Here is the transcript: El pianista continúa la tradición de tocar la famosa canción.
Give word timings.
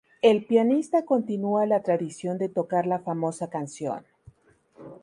El 0.23 0.45
pianista 0.47 1.05
continúa 1.05 1.67
la 1.67 1.83
tradición 1.83 2.39
de 2.39 2.49
tocar 2.49 2.87
la 2.87 2.97
famosa 2.97 3.51
canción. 3.51 4.03